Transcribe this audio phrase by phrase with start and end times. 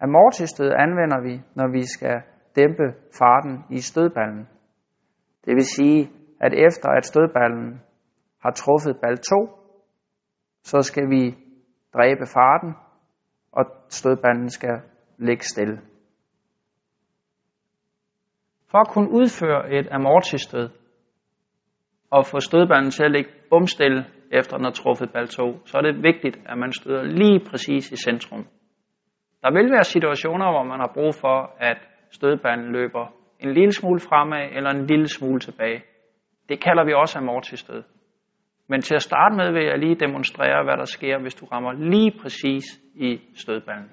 [0.00, 2.22] Amortistød anvender vi, når vi skal
[2.56, 2.86] dæmpe
[3.18, 4.48] farten i stødballen.
[5.44, 7.80] Det vil sige, at efter at stødballen
[8.42, 9.48] har truffet bal 2,
[10.62, 11.36] så skal vi
[11.94, 12.74] dræbe farten,
[13.52, 14.80] og stødballen skal
[15.18, 15.80] ligge stille.
[18.70, 20.68] For at kunne udføre et amortistød
[22.10, 25.82] og få stødballen til at ligge bumstille efter den har truffet bal 2, så er
[25.82, 28.46] det vigtigt, at man støder lige præcis i centrum.
[29.42, 31.78] Der vil være situationer, hvor man har brug for, at
[32.10, 33.06] stødbanden løber
[33.40, 35.82] en lille smule fremad eller en lille smule tilbage.
[36.48, 37.82] Det kalder vi også amortistød.
[38.68, 41.72] Men til at starte med vil jeg lige demonstrere, hvad der sker, hvis du rammer
[41.72, 43.90] lige præcis i stødballen.